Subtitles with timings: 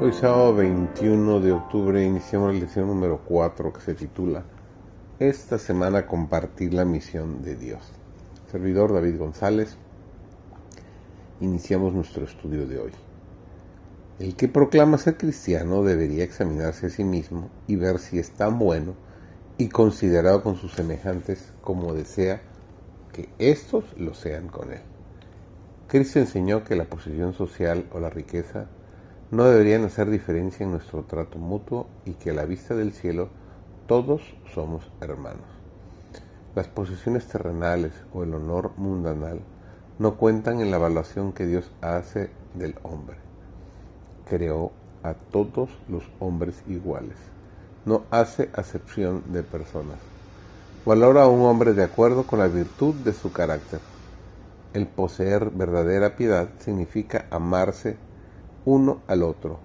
[0.00, 4.44] Hoy sábado 21 de octubre iniciamos la lección número 4 que se titula
[5.18, 7.80] Esta semana compartir la misión de Dios.
[8.48, 9.76] Servidor David González,
[11.40, 12.92] iniciamos nuestro estudio de hoy.
[14.20, 18.56] El que proclama ser cristiano debería examinarse a sí mismo y ver si es tan
[18.60, 18.94] bueno
[19.56, 22.40] y considerado con sus semejantes como desea
[23.12, 24.82] que éstos lo sean con él.
[25.88, 28.68] Cristo enseñó que la posición social o la riqueza
[29.30, 33.28] no deberían hacer diferencia en nuestro trato mutuo y que a la vista del cielo
[33.86, 34.22] todos
[34.54, 35.44] somos hermanos.
[36.54, 39.40] Las posesiones terrenales o el honor mundanal
[39.98, 43.16] no cuentan en la evaluación que Dios hace del hombre.
[44.28, 47.16] Creó a todos los hombres iguales.
[47.84, 49.98] No hace acepción de personas.
[50.86, 53.80] Valora a un hombre de acuerdo con la virtud de su carácter.
[54.72, 57.96] El poseer verdadera piedad significa amarse
[58.64, 59.60] uno al otro,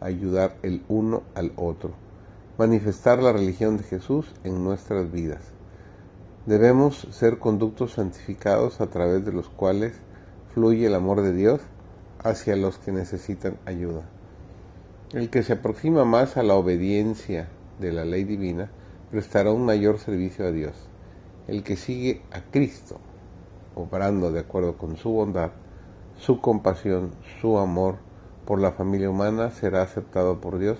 [0.00, 1.92] ayudar el uno al otro,
[2.58, 5.52] manifestar la religión de Jesús en nuestras vidas.
[6.46, 9.94] Debemos ser conductos santificados a través de los cuales
[10.54, 11.60] fluye el amor de Dios
[12.22, 14.02] hacia los que necesitan ayuda.
[15.12, 18.70] El que se aproxima más a la obediencia de la ley divina
[19.10, 20.74] prestará un mayor servicio a Dios.
[21.46, 22.98] El que sigue a Cristo,
[23.74, 25.52] obrando de acuerdo con su bondad,
[26.18, 27.96] su compasión, su amor,
[28.46, 30.78] por la familia humana será aceptado por Dios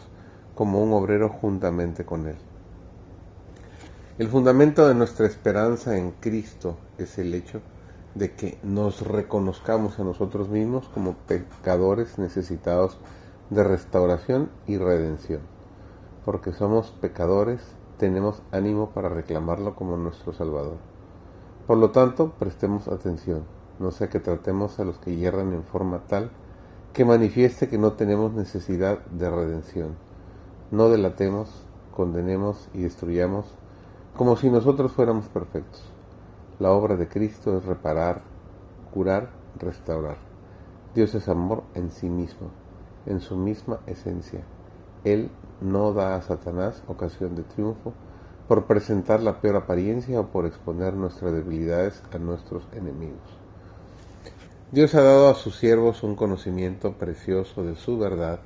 [0.55, 2.37] como un obrero juntamente con Él.
[4.19, 7.61] El fundamento de nuestra esperanza en Cristo es el hecho
[8.15, 12.99] de que nos reconozcamos a nosotros mismos como pecadores necesitados
[13.51, 15.41] de restauración y redención.
[16.25, 17.61] Porque somos pecadores,
[17.99, 20.79] tenemos ánimo para reclamarlo como nuestro Salvador.
[21.67, 23.45] Por lo tanto, prestemos atención,
[23.79, 26.31] no sea que tratemos a los que hierran en forma tal
[26.97, 29.97] que manifieste que no tenemos necesidad de redención.
[30.71, 31.51] No delatemos,
[31.95, 33.45] condenemos y destruyamos
[34.17, 35.83] como si nosotros fuéramos perfectos.
[36.59, 38.23] La obra de Cristo es reparar,
[38.95, 40.17] curar, restaurar.
[40.95, 42.49] Dios es amor en sí mismo,
[43.05, 44.41] en su misma esencia.
[45.05, 45.29] Él
[45.61, 47.93] no da a Satanás ocasión de triunfo
[48.49, 53.46] por presentar la peor apariencia o por exponer nuestras debilidades a nuestros enemigos.
[54.73, 58.41] Dios ha dado a sus siervos un conocimiento precioso de su verdad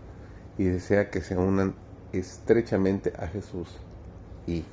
[0.58, 1.74] y desea que se unan
[2.12, 3.68] estrechamente a Jesús
[4.46, 4.64] y,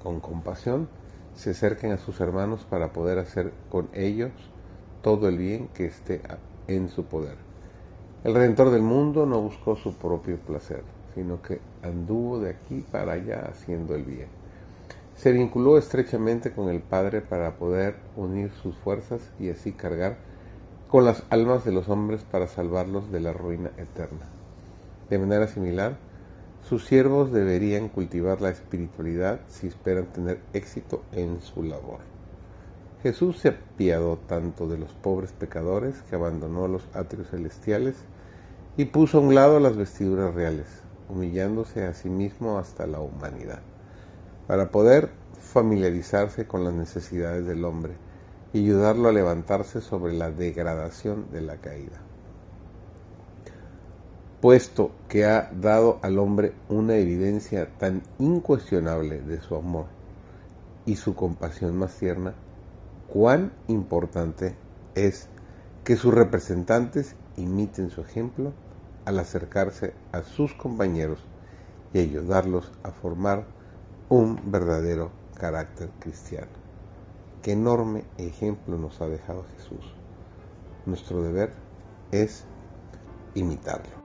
[0.00, 0.88] con compasión,
[1.34, 4.30] se acerquen a sus hermanos para poder hacer con ellos
[5.02, 6.22] todo el bien que esté
[6.68, 7.38] en su poder.
[8.22, 10.84] El Redentor del mundo no buscó su propio placer,
[11.16, 14.28] sino que anduvo de aquí para allá haciendo el bien.
[15.16, 20.33] Se vinculó estrechamente con el Padre para poder unir sus fuerzas y así cargar
[20.94, 24.28] con las almas de los hombres para salvarlos de la ruina eterna.
[25.10, 25.96] De manera similar,
[26.62, 31.98] sus siervos deberían cultivar la espiritualidad si esperan tener éxito en su labor.
[33.02, 37.96] Jesús se apiadó tanto de los pobres pecadores que abandonó los atrios celestiales
[38.76, 40.68] y puso a un lado las vestiduras reales,
[41.08, 43.62] humillándose a sí mismo hasta la humanidad,
[44.46, 45.10] para poder
[45.40, 47.94] familiarizarse con las necesidades del hombre
[48.54, 52.00] y ayudarlo a levantarse sobre la degradación de la caída.
[54.40, 59.86] Puesto que ha dado al hombre una evidencia tan incuestionable de su amor
[60.86, 62.34] y su compasión más tierna,
[63.08, 64.54] cuán importante
[64.94, 65.28] es
[65.82, 68.52] que sus representantes imiten su ejemplo
[69.04, 71.18] al acercarse a sus compañeros
[71.92, 73.46] y ayudarlos a formar
[74.08, 76.63] un verdadero carácter cristiano.
[77.44, 79.84] Qué enorme ejemplo nos ha dejado Jesús.
[80.86, 81.52] Nuestro deber
[82.10, 82.42] es
[83.34, 84.03] imitarlo.